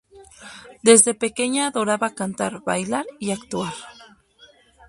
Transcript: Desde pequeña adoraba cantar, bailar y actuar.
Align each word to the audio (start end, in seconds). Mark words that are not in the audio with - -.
Desde 0.87 1.13
pequeña 1.23 1.67
adoraba 1.67 2.15
cantar, 2.19 2.53
bailar 2.69 3.05
y 3.19 3.29
actuar. 3.29 3.75